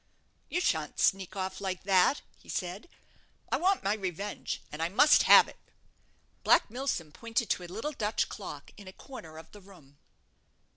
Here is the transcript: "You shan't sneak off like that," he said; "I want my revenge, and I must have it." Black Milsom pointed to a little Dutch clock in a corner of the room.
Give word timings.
"You 0.49 0.59
shan't 0.61 0.99
sneak 0.99 1.35
off 1.35 1.61
like 1.61 1.83
that," 1.83 2.23
he 2.35 2.49
said; 2.49 2.89
"I 3.51 3.57
want 3.57 3.83
my 3.83 3.93
revenge, 3.93 4.63
and 4.71 4.81
I 4.81 4.89
must 4.89 5.21
have 5.29 5.47
it." 5.47 5.59
Black 6.43 6.71
Milsom 6.71 7.11
pointed 7.11 7.51
to 7.51 7.63
a 7.65 7.67
little 7.67 7.91
Dutch 7.91 8.27
clock 8.27 8.71
in 8.77 8.87
a 8.87 8.93
corner 8.93 9.37
of 9.37 9.51
the 9.51 9.61
room. 9.61 9.99